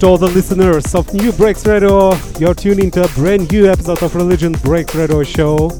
To 0.00 0.06
all 0.06 0.16
the 0.16 0.28
listeners 0.28 0.94
of 0.94 1.08
Nubreaks 1.08 1.66
Radio. 1.66 2.14
You're 2.38 2.54
tuned 2.54 2.78
into 2.78 3.02
a 3.02 3.08
brand 3.08 3.50
new 3.50 3.68
episode 3.68 4.00
of 4.00 4.14
Religion 4.14 4.52
Breaks 4.52 4.94
Radio 4.94 5.24
Show, 5.24 5.70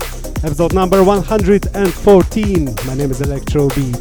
episode 0.43 0.75
number 0.75 1.05
114. 1.05 2.65
My 2.85 2.95
name 2.95 3.13
is 3.13 3.21
ElectroBiT. 3.21 3.95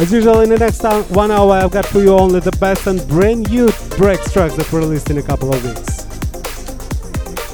As 0.00 0.12
usual, 0.12 0.42
in 0.42 0.50
the 0.50 0.58
next 0.58 0.84
uh, 0.84 1.02
one 1.04 1.32
hour, 1.32 1.54
I've 1.54 1.72
got 1.72 1.86
for 1.86 2.00
you 2.00 2.10
only 2.10 2.38
the 2.38 2.52
best 2.52 2.86
and 2.86 3.04
brand 3.08 3.50
new 3.50 3.68
breaks 3.96 4.32
tracks 4.32 4.54
that 4.54 4.70
were 4.70 4.78
released 4.78 5.10
in 5.10 5.18
a 5.18 5.22
couple 5.22 5.52
of 5.52 5.64
weeks. 5.64 6.04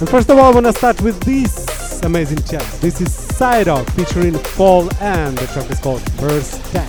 And 0.01 0.09
first 0.11 0.29
of 0.29 0.37
all, 0.37 0.53
I 0.53 0.55
want 0.55 0.67
to 0.67 0.75
start 0.75 1.01
with 1.01 1.19
this 1.21 2.03
amazing 2.03 2.43
track. 2.43 2.71
This 2.81 3.01
is 3.01 3.41
Out 3.41 3.89
featuring 3.93 4.35
Paul 4.57 4.91
and 5.01 5.39
the 5.39 5.47
track 5.47 5.71
is 5.71 5.81
called 5.81 6.03
First 6.21 6.65
Step. 6.67 6.87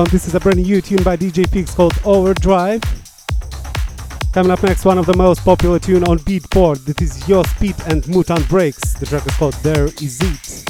So 0.00 0.06
this 0.06 0.26
is 0.26 0.34
a 0.34 0.40
brand 0.40 0.56
new 0.56 0.80
tune 0.80 1.02
by 1.02 1.14
DJ 1.14 1.44
Peaks 1.52 1.74
called 1.74 1.92
Overdrive. 2.08 2.80
Coming 4.32 4.50
up 4.50 4.62
next, 4.62 4.86
one 4.86 4.96
of 4.96 5.04
the 5.04 5.12
most 5.12 5.44
popular 5.44 5.78
tune 5.78 6.04
on 6.08 6.16
Beatport. 6.24 6.88
This 6.88 6.96
is 7.04 7.28
Your 7.28 7.44
Speed 7.44 7.76
and 7.84 8.00
Mutant 8.08 8.48
Breaks. 8.48 8.94
The 8.96 9.04
track 9.04 9.26
is 9.26 9.36
called 9.36 9.52
There 9.60 9.92
Is 10.00 10.16
It. 10.24 10.64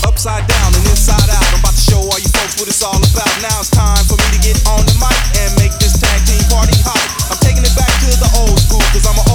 Upside 0.00 0.48
down 0.48 0.72
and 0.72 0.84
inside 0.88 1.28
out. 1.28 1.44
I'm 1.52 1.60
about 1.60 1.76
to 1.76 1.84
show 1.84 2.00
all 2.00 2.16
you 2.16 2.32
folks 2.32 2.56
what 2.56 2.72
it's 2.72 2.80
all 2.80 2.96
about. 2.96 3.28
Now 3.44 3.60
it's 3.60 3.68
time 3.68 4.00
for 4.08 4.16
me 4.16 4.32
to 4.32 4.40
get 4.40 4.56
on 4.72 4.88
the 4.88 4.96
mic 4.96 5.20
and 5.44 5.52
make 5.60 5.76
this 5.76 6.00
tag 6.00 6.24
team 6.24 6.40
party 6.48 6.80
hot. 6.80 7.04
I'm 7.28 7.40
taking 7.44 7.68
it 7.68 7.76
back 7.76 7.92
to 8.00 8.08
the 8.16 8.32
old 8.32 8.56
school, 8.64 8.80
cause 8.96 9.04
I'm 9.04 9.20
an 9.20 9.28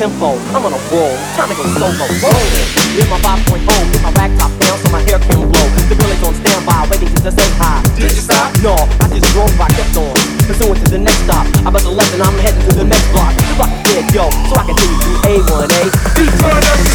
tempo. 0.00 0.32
I'm 0.56 0.64
on 0.64 0.72
a 0.72 0.80
roll, 0.88 1.12
time 1.36 1.52
to 1.52 1.54
go 1.60 1.64
solo. 1.76 2.08
Rolling, 2.24 2.68
with 2.96 3.08
my 3.12 3.20
5.0, 3.20 3.68
get 3.92 4.00
my 4.00 4.08
rag 4.16 4.32
top 4.40 4.48
down 4.56 4.80
so 4.80 4.88
my 4.88 5.04
hair 5.04 5.20
can 5.20 5.44
blow. 5.44 5.66
The 5.92 5.94
girl 5.94 6.08
is 6.08 6.22
on 6.24 6.32
standby, 6.40 6.88
waiting 6.88 7.12
to 7.20 7.30
say 7.30 7.48
hi. 7.60 7.84
Did 8.00 8.16
you 8.16 8.24
stop? 8.24 8.48
No, 8.64 8.72
I 9.04 9.12
just 9.12 9.28
drove 9.36 9.52
I 9.60 9.68
kept 9.68 9.92
on. 10.00 10.16
Pursuing 10.48 10.80
to 10.80 10.88
the 10.88 10.98
next 11.04 11.20
stop. 11.28 11.44
I 11.66 11.70
bet 11.70 11.82
the 11.84 11.92
left 11.92 12.14
and 12.14 12.22
I'm 12.22 12.32
heading 12.40 12.64
to 12.64 12.72
the 12.80 12.84
next 12.88 13.12
block. 13.12 13.36
The 13.36 13.52
block 13.60 13.68
yo, 14.16 14.24
so 14.48 14.56
I 14.56 14.64
can 14.64 14.76
to 14.80 15.10
A1A. 15.28 15.82
B. 16.16 16.89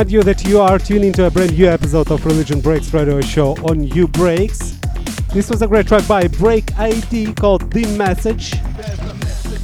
remind 0.00 0.12
you 0.12 0.22
that 0.22 0.46
you 0.46 0.58
are 0.58 0.78
tuned 0.78 1.04
into 1.04 1.26
a 1.26 1.30
brand 1.30 1.52
new 1.52 1.66
episode 1.66 2.10
of 2.10 2.24
Religion 2.24 2.58
Breaks 2.58 2.94
radio 2.94 3.20
show 3.20 3.54
on 3.68 3.84
U 3.84 4.08
Breaks. 4.08 4.78
This 5.34 5.50
was 5.50 5.60
a 5.60 5.66
great 5.66 5.88
track 5.88 6.08
by 6.08 6.26
Break 6.26 6.74
ID 6.78 7.34
called 7.34 7.70
The 7.70 7.84
Message. 7.98 8.52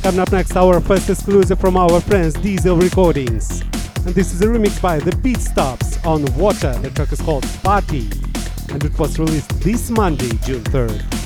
Coming 0.03 0.21
up 0.21 0.31
next, 0.33 0.55
our 0.55 0.79
first 0.83 1.09
exclusive 1.09 1.59
from 1.59 1.79
our 1.79 2.03
friends 2.03 2.35
Diesel 2.35 2.77
Recordings. 2.77 3.63
And 4.05 4.15
this 4.15 4.35
is 4.35 4.43
a 4.43 4.47
remix 4.47 4.79
by 4.83 4.99
The 4.99 5.17
Beat 5.17 5.39
Stops 5.39 6.05
on 6.05 6.27
Water. 6.35 6.75
The 6.81 6.91
track 6.91 7.13
is 7.13 7.21
called 7.23 7.45
Party. 7.63 8.11
And 8.69 8.85
it 8.85 8.99
was 8.99 9.19
released 9.19 9.59
this 9.61 9.89
Monday, 9.89 10.37
June 10.45 10.65
3rd. 10.65 11.26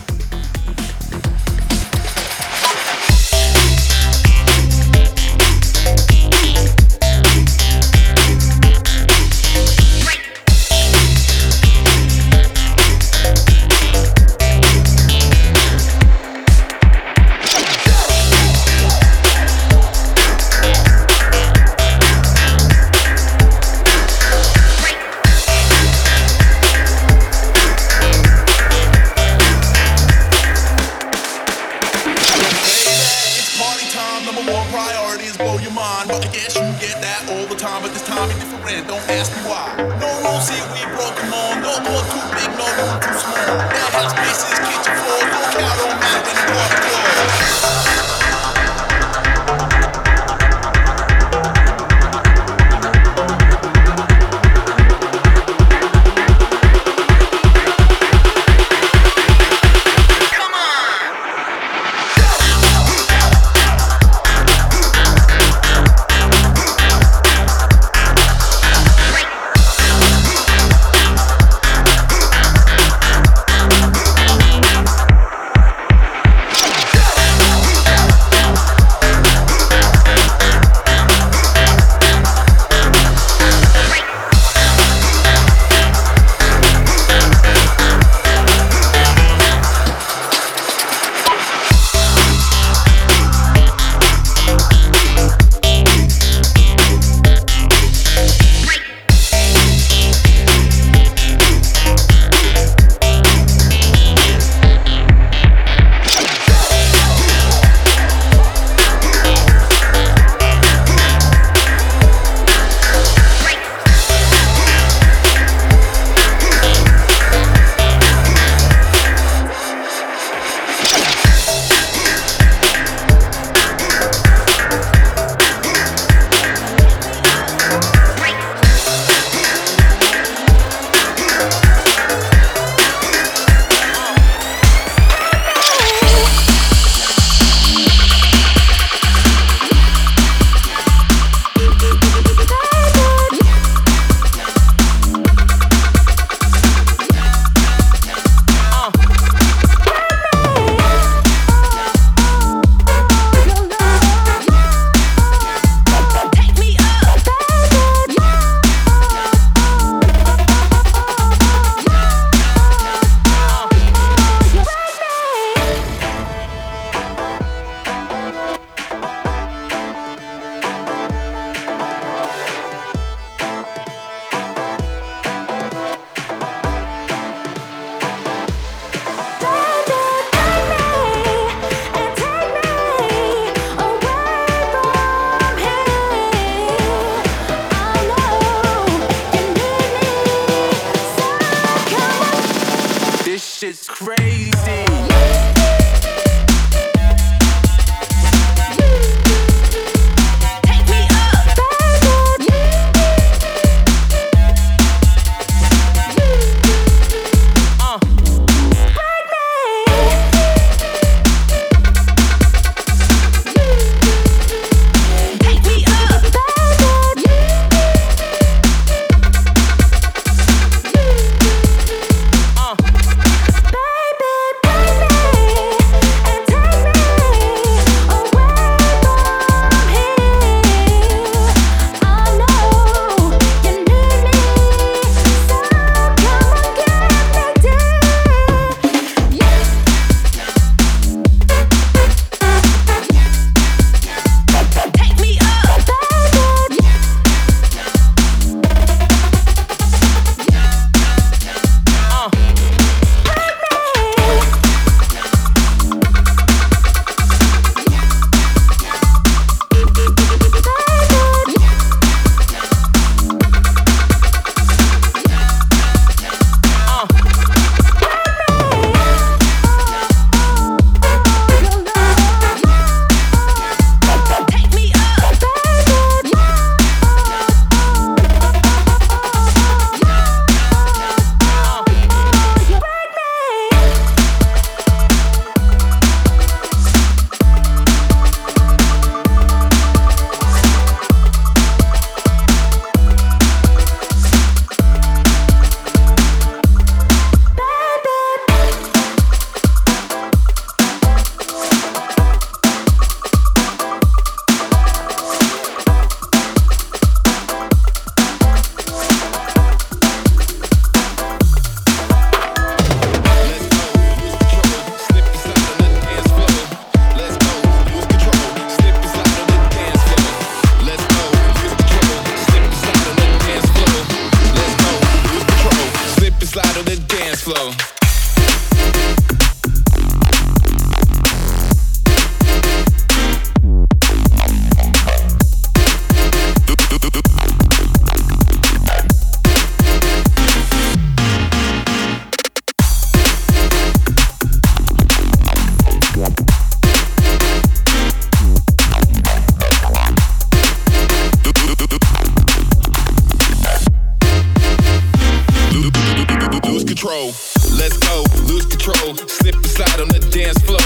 lose 358.46 358.66
control, 358.66 359.16
slip 359.16 359.54
and 359.56 359.66
slide 359.66 360.00
on 360.00 360.08
the 360.08 360.20
dance 360.32 360.58
floor. 360.62 360.80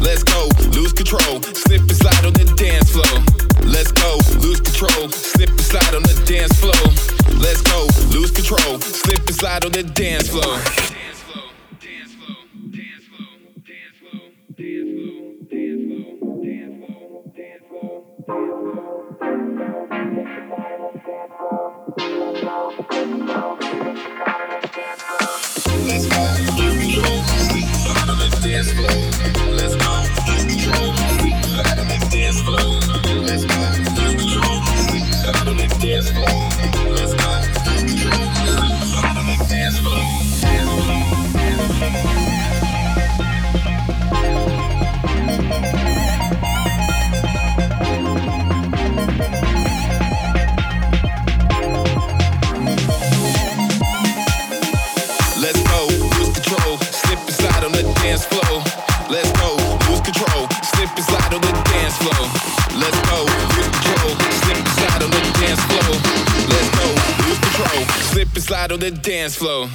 Let's 0.00 0.22
go, 0.22 0.48
lose 0.72 0.92
control, 0.92 1.42
slip 1.42 1.82
and 1.82 1.96
slide 1.96 2.24
on 2.24 2.32
the 2.32 2.44
dance 2.56 2.90
floor. 2.90 3.14
Let's 3.64 3.92
go, 3.92 4.18
lose 4.38 4.60
control, 4.60 5.08
slip 5.10 5.50
and 5.50 5.60
slide 5.60 5.94
on 5.94 6.02
the 6.02 6.16
dance 6.26 6.58
floor. 6.58 6.80
Let's 7.38 7.62
go, 7.62 7.88
lose 8.10 8.30
control, 8.30 8.80
slip 8.80 9.20
and 9.20 9.34
slide 9.34 9.64
on 9.64 9.72
the 9.72 9.82
dance 9.82 10.28
floor. 10.28 10.95
dance 68.96 69.36
floor. 69.36 69.68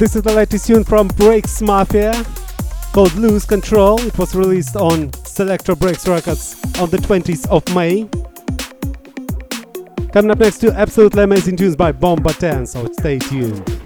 This 0.00 0.16
is 0.16 0.22
the 0.22 0.32
latest 0.32 0.66
tune 0.66 0.82
from 0.82 1.08
Breaks 1.08 1.60
Mafia 1.60 2.24
called 2.94 3.12
Lose 3.16 3.44
Control. 3.44 4.00
It 4.00 4.16
was 4.16 4.34
released 4.34 4.74
on 4.74 5.12
Selector 5.26 5.76
Breaks 5.76 6.08
Records 6.08 6.54
on 6.80 6.88
the 6.88 6.96
20th 6.96 7.46
of 7.48 7.62
May. 7.74 8.08
Coming 10.10 10.30
up 10.30 10.38
next, 10.38 10.62
two 10.62 10.70
absolutely 10.70 11.22
amazing 11.22 11.58
tunes 11.58 11.76
by 11.76 11.92
Bomba 11.92 12.32
10, 12.32 12.66
so 12.66 12.90
stay 12.92 13.18
tuned. 13.18 13.79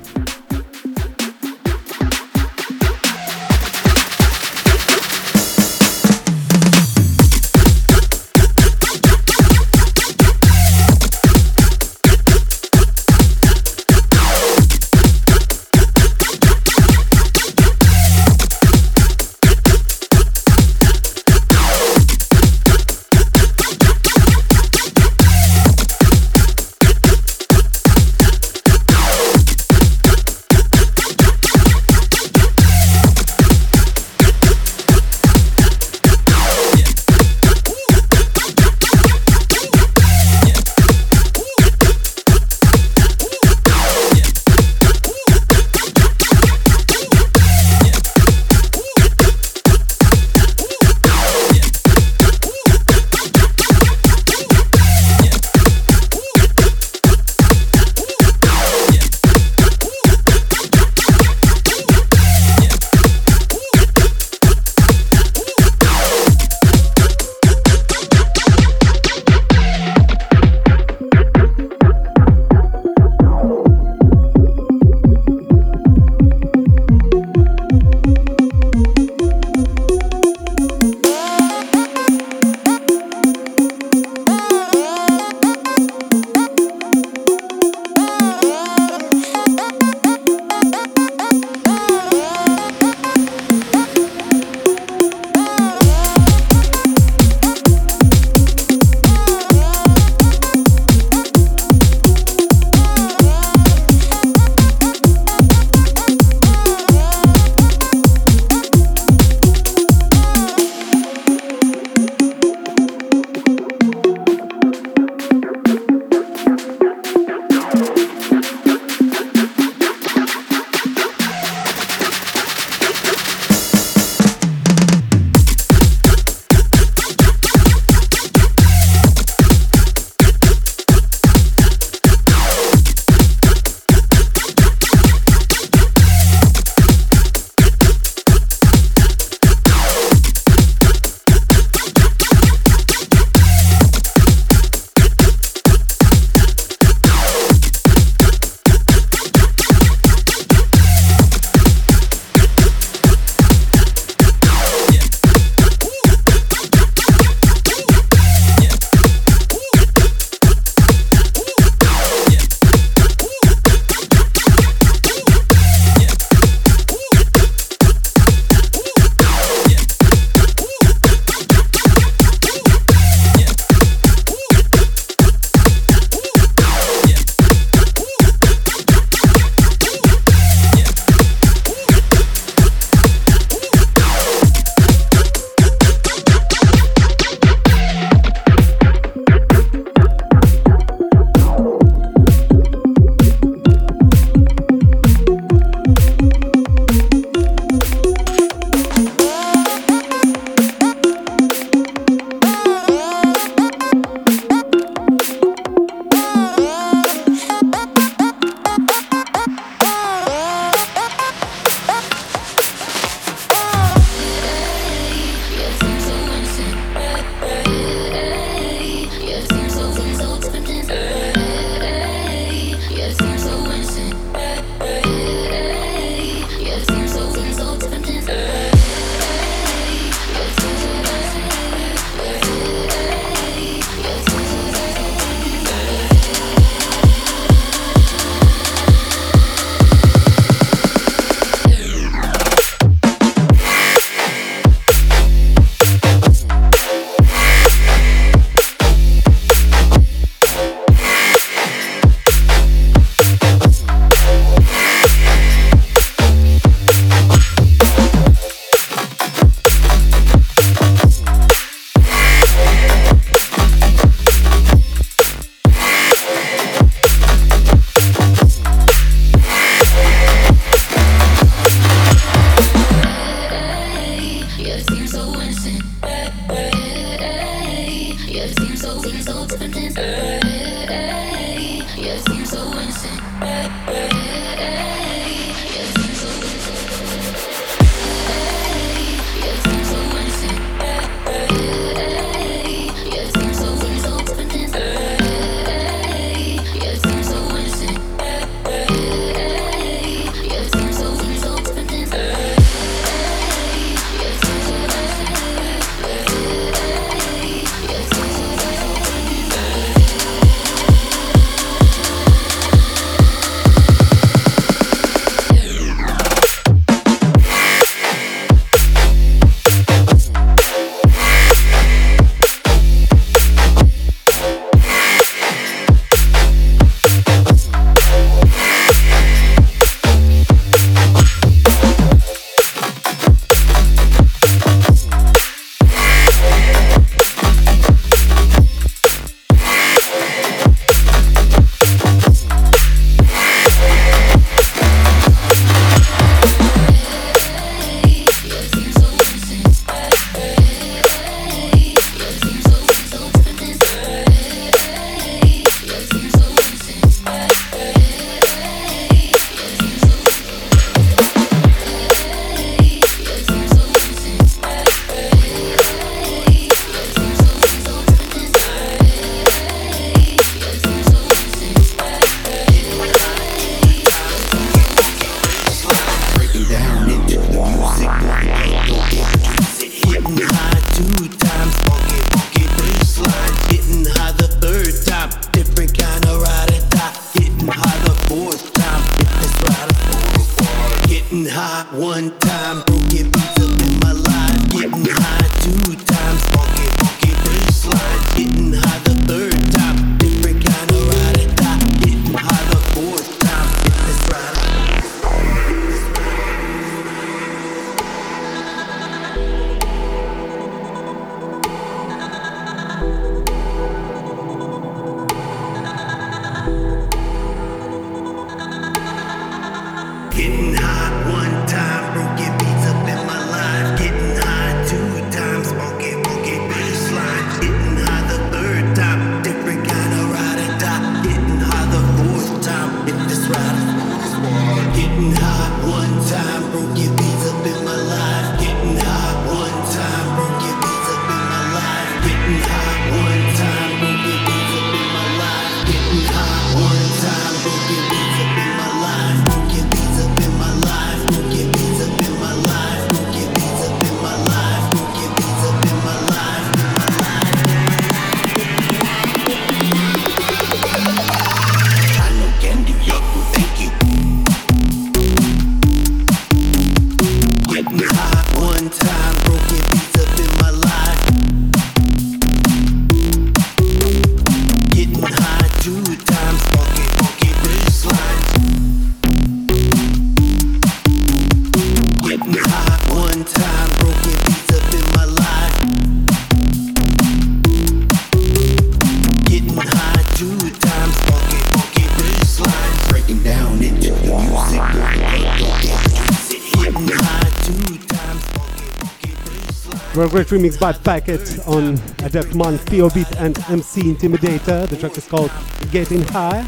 Great 500.15 500.47
remix 500.47 500.79
by 500.79 500.93
Packet 500.93 501.59
on 501.67 502.01
a 502.23 502.29
Def 502.29 502.55
Man, 502.55 502.79
Theo 502.79 503.11
Beat 503.11 503.31
and 503.37 503.59
MC 503.69 504.03
Intimidator. 504.03 504.89
The 504.89 504.97
track 504.97 505.19
is 505.19 505.27
called 505.27 505.51
Getting 505.91 506.23
High. 506.23 506.65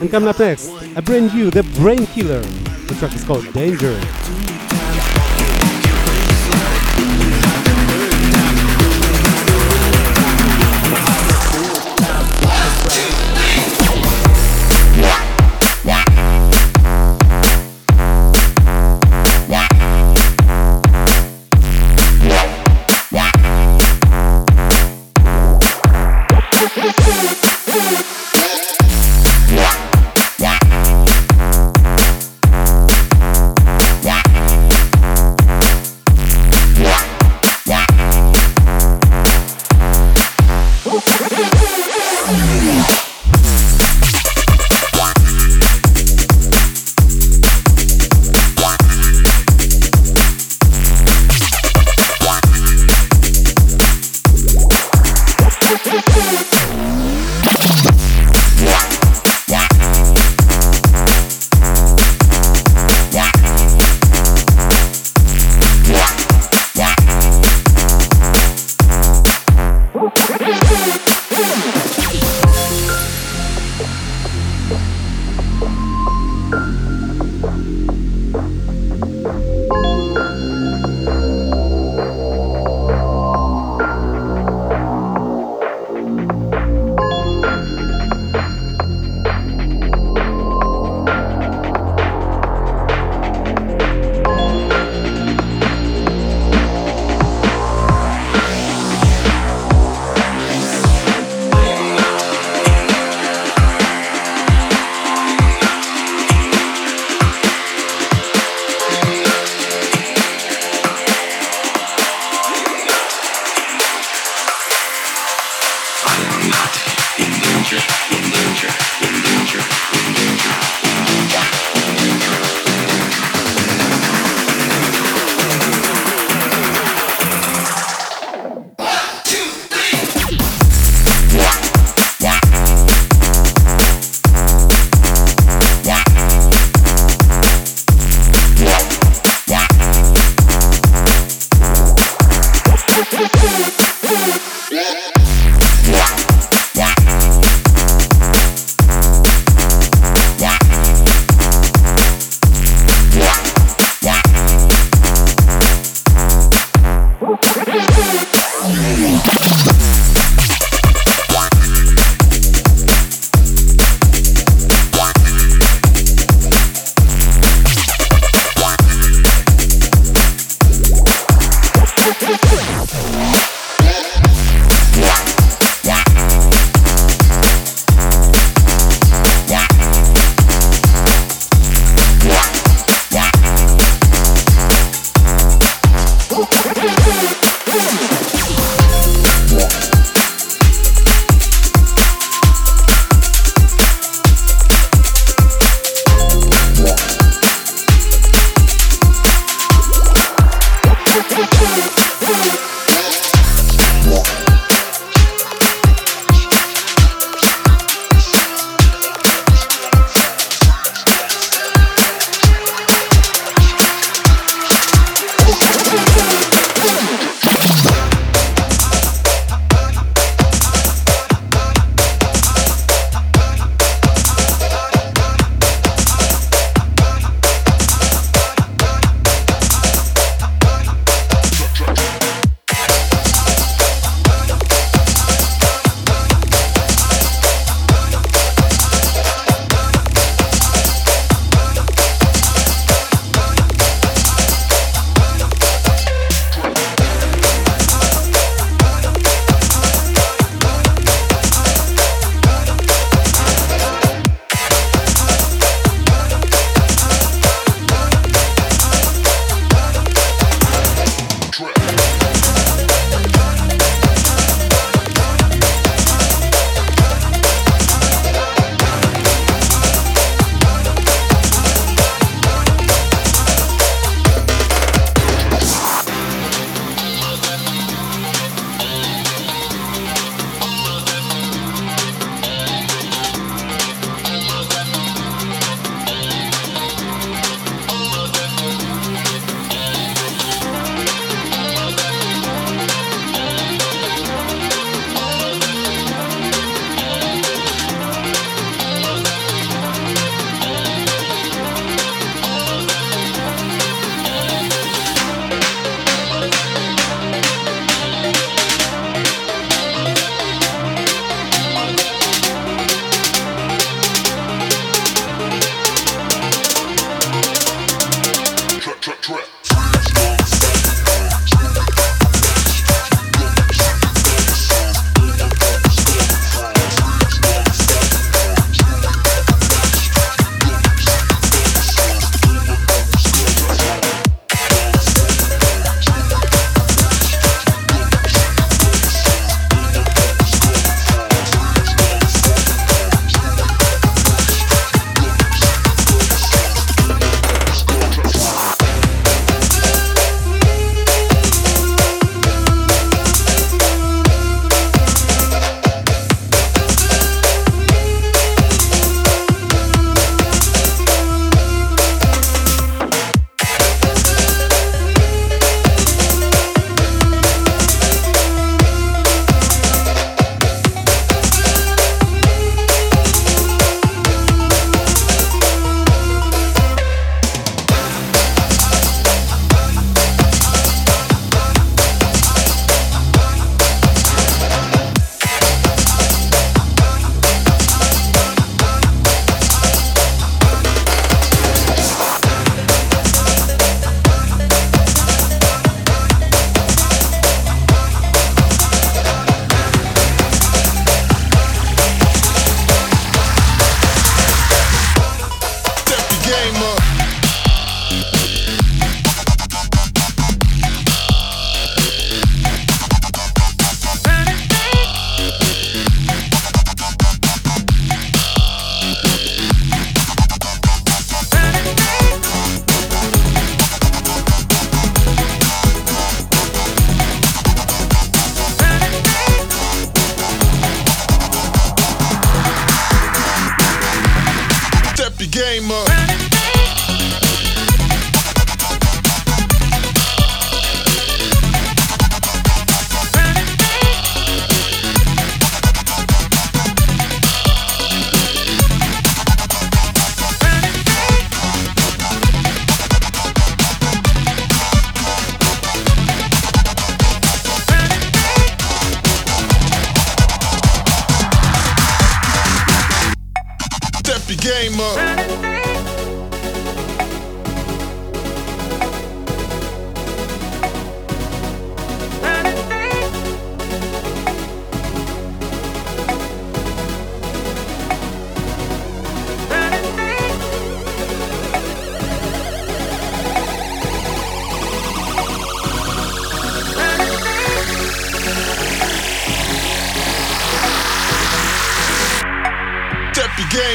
And 0.00 0.10
coming 0.10 0.28
up 0.28 0.38
next, 0.38 0.68
a 0.96 1.02
brand 1.02 1.34
new, 1.34 1.50
the 1.50 1.62
Brain 1.80 2.04
Killer. 2.06 2.40
The 2.40 2.94
track 2.98 3.14
is 3.14 3.24
called 3.24 3.50
Danger. 3.54 3.98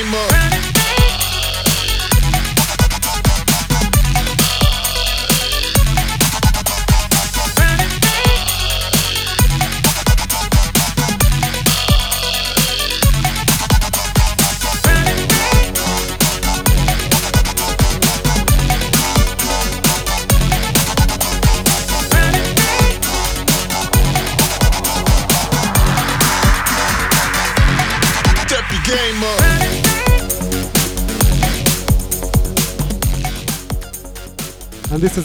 came 0.06 0.14
up. 0.14 0.45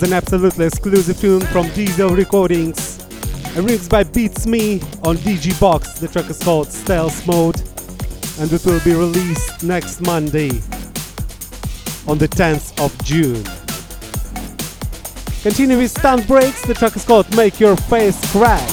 Is 0.03 0.11
an 0.11 0.16
absolutely 0.16 0.66
exclusive 0.66 1.20
tune 1.20 1.40
from 1.40 1.68
Diesel 1.70 2.11
Recordings. 2.11 2.98
A 3.57 3.61
remix 3.61 3.88
by 3.88 4.03
Beats 4.03 4.46
Me 4.46 4.80
on 5.05 5.16
DG 5.16 5.59
Box. 5.61 5.98
The 5.98 6.09
track 6.09 6.30
is 6.30 6.38
called 6.38 6.68
Stealth 6.68 7.26
Mode 7.26 7.61
and 8.38 8.53
it 8.53 8.64
will 8.64 8.80
be 8.80 8.94
released 8.94 9.62
next 9.62 10.01
Monday 10.01 10.51
on 12.07 12.18
the 12.18 12.28
10th 12.28 12.82
of 12.82 12.96
June. 13.05 13.44
Continue 15.42 15.76
with 15.76 15.90
Stunt 15.90 16.26
Breaks. 16.26 16.62
The 16.62 16.74
track 16.74 16.96
is 16.96 17.05
called 17.05 17.34
Make 17.36 17.61
Your 17.61 17.76
Face 17.76 18.18
Crack. 18.32 18.68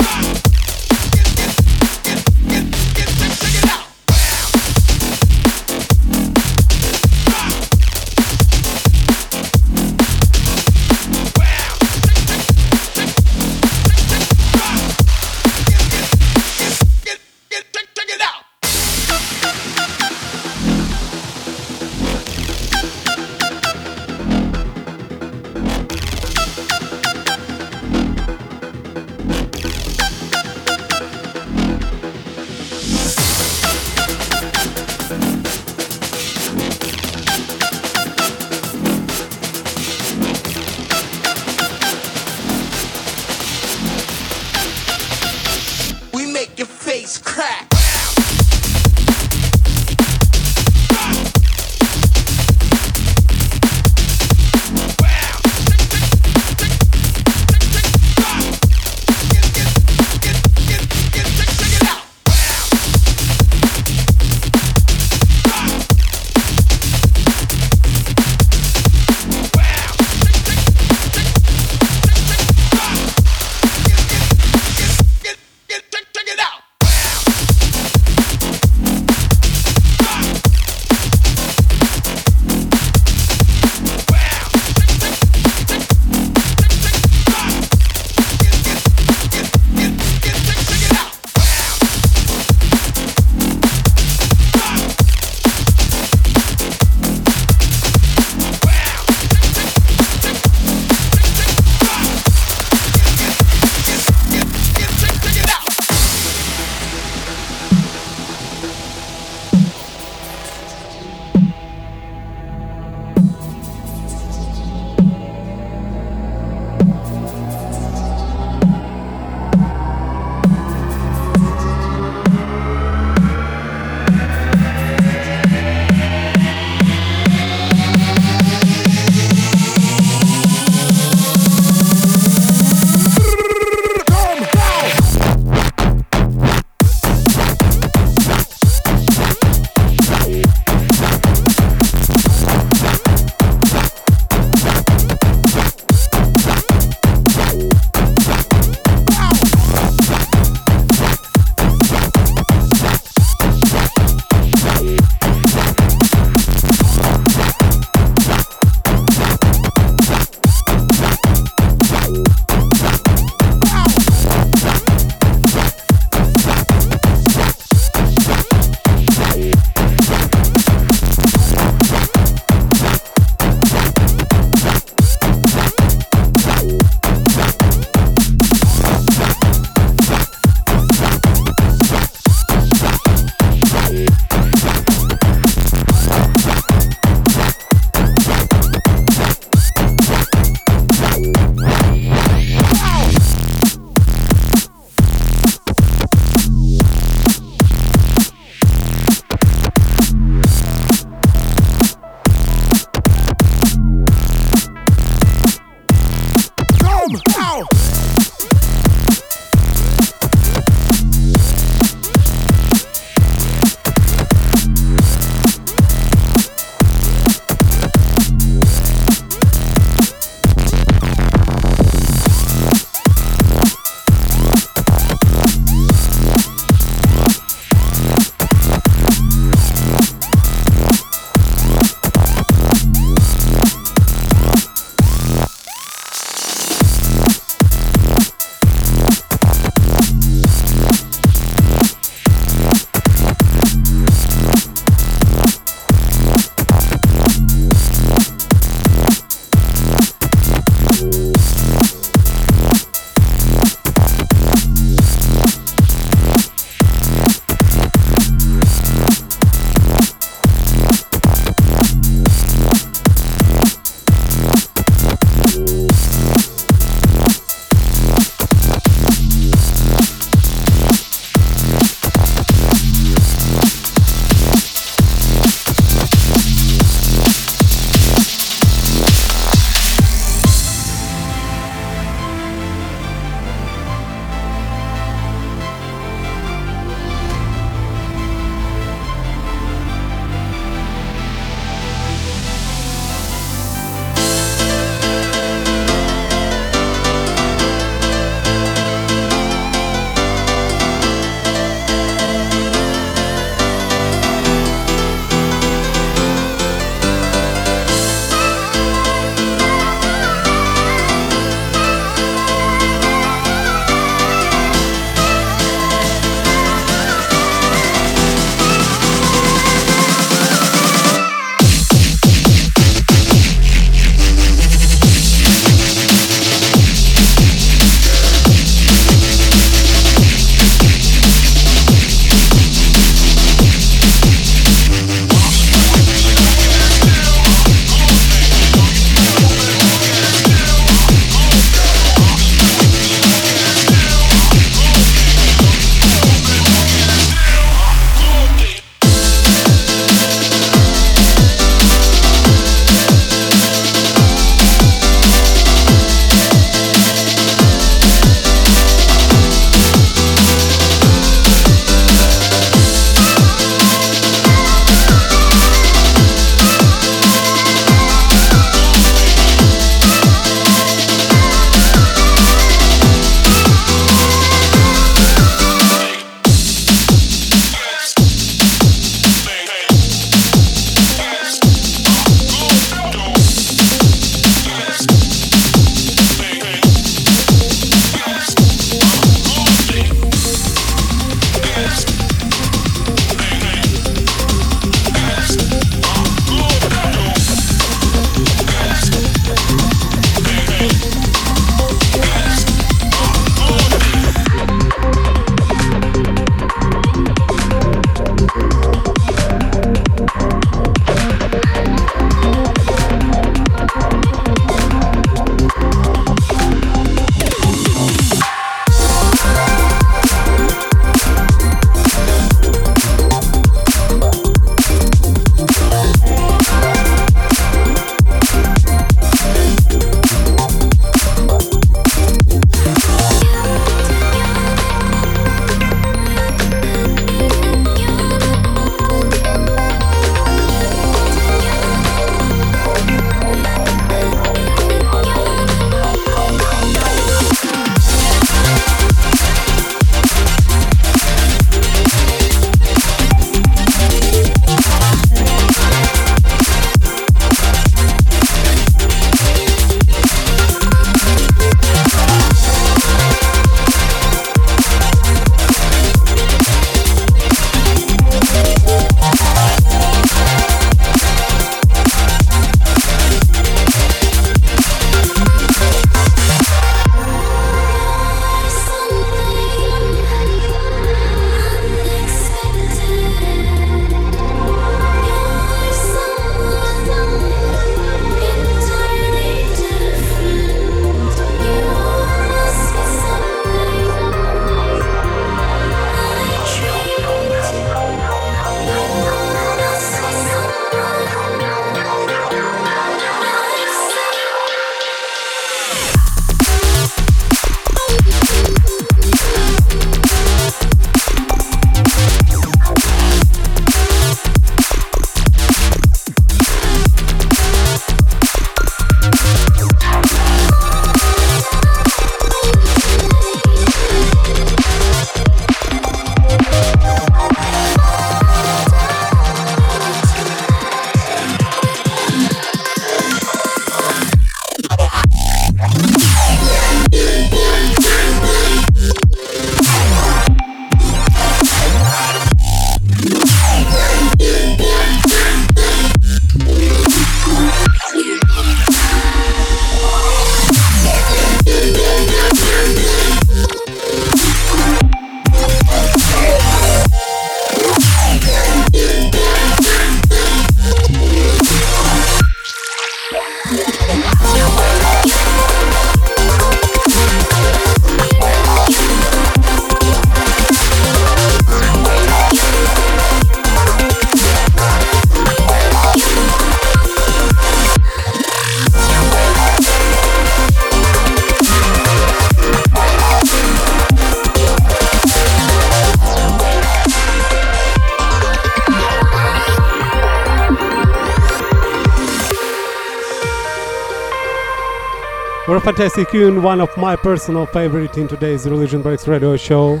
Fantastic 595.82 596.30
tune, 596.30 596.62
one 596.62 596.80
of 596.80 596.96
my 596.96 597.16
personal 597.16 597.66
favorite 597.66 598.16
in 598.16 598.28
today's 598.28 598.68
Religion 598.68 599.02
Breaks 599.02 599.26
radio 599.26 599.56
show. 599.56 600.00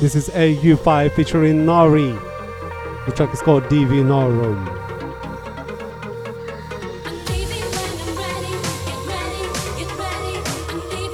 This 0.00 0.14
is 0.14 0.30
AU5 0.30 1.12
featuring 1.12 1.66
Nori. 1.66 2.18
The 3.04 3.12
track 3.12 3.34
is 3.34 3.42
called 3.42 3.64
DV 3.64 4.04
Norum. 4.04 4.66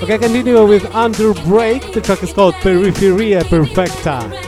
Okay, 0.00 0.18
continue 0.18 0.64
with 0.64 0.84
Under 0.94 1.34
Break. 1.34 1.92
The 1.92 2.00
track 2.00 2.22
is 2.22 2.32
called 2.32 2.54
Periferia 2.56 3.42
Perfecta. 3.42 4.47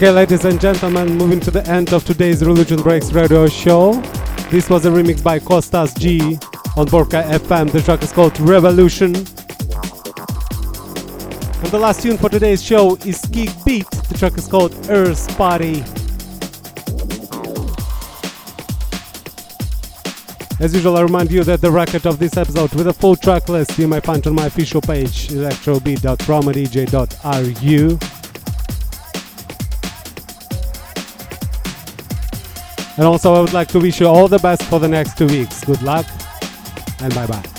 Okay, 0.00 0.12
ladies 0.12 0.46
and 0.46 0.58
gentlemen, 0.58 1.18
moving 1.18 1.40
to 1.40 1.50
the 1.50 1.62
end 1.68 1.92
of 1.92 2.06
today's 2.06 2.42
Religion 2.42 2.80
Breaks 2.80 3.12
radio 3.12 3.46
show. 3.46 3.92
This 4.48 4.70
was 4.70 4.86
a 4.86 4.88
remix 4.88 5.22
by 5.22 5.38
Costas 5.38 5.92
G 5.92 6.38
on 6.74 6.86
Borka 6.86 7.22
FM. 7.24 7.70
The 7.70 7.82
track 7.82 8.02
is 8.02 8.10
called 8.10 8.40
Revolution. 8.40 9.14
And 9.14 9.26
the 11.70 11.78
last 11.78 12.00
tune 12.00 12.16
for 12.16 12.30
today's 12.30 12.62
show 12.62 12.96
is 13.04 13.20
Geek 13.26 13.50
Beat. 13.66 13.90
The 13.90 14.16
track 14.16 14.38
is 14.38 14.48
called 14.48 14.74
Earth 14.88 15.36
Party. 15.36 15.84
As 20.60 20.74
usual, 20.74 20.96
I 20.96 21.02
remind 21.02 21.30
you 21.30 21.44
that 21.44 21.60
the 21.60 21.70
record 21.70 22.06
of 22.06 22.18
this 22.18 22.38
episode 22.38 22.72
with 22.72 22.86
a 22.86 22.94
full 22.94 23.16
track 23.16 23.50
list 23.50 23.78
you 23.78 23.86
may 23.86 24.00
find 24.00 24.26
on 24.26 24.34
my 24.34 24.46
official 24.46 24.80
page, 24.80 25.28
electrobit.promodj.ru. 25.28 28.09
And 33.00 33.06
also, 33.06 33.32
I 33.32 33.40
would 33.40 33.54
like 33.54 33.68
to 33.68 33.80
wish 33.80 33.98
you 33.98 34.06
all 34.08 34.28
the 34.28 34.38
best 34.40 34.62
for 34.64 34.78
the 34.78 34.86
next 34.86 35.16
two 35.16 35.26
weeks. 35.26 35.64
Good 35.64 35.80
luck 35.80 36.04
and 37.00 37.14
bye 37.14 37.26
bye. 37.26 37.49